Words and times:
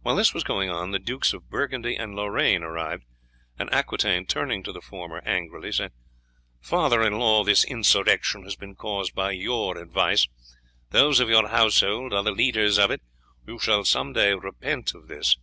While 0.00 0.16
this 0.16 0.32
was 0.32 0.42
going 0.42 0.70
on 0.70 0.90
the 0.90 0.98
Dukes 0.98 1.34
of 1.34 1.50
Burgundy 1.50 1.94
and 1.94 2.14
Lorraine 2.16 2.62
arrived, 2.62 3.04
and 3.58 3.68
Aquitaine, 3.74 4.24
turning 4.24 4.62
to 4.62 4.72
the 4.72 4.80
former 4.80 5.20
angrily, 5.26 5.70
said: 5.70 5.92
"Father 6.62 7.02
in 7.02 7.18
law, 7.18 7.44
this 7.44 7.62
insurrection 7.66 8.44
has 8.44 8.56
been 8.56 8.74
caused 8.74 9.14
by 9.14 9.32
your 9.32 9.76
advice; 9.76 10.26
those 10.92 11.20
of 11.20 11.28
your 11.28 11.46
household 11.48 12.14
are 12.14 12.22
the 12.24 12.32
leaders 12.32 12.78
of 12.78 12.90
it; 12.90 13.02
you 13.46 13.58
shall 13.58 13.84
some 13.84 14.14
day 14.14 14.32
repent 14.32 14.94
of 14.94 15.08
this. 15.08 15.36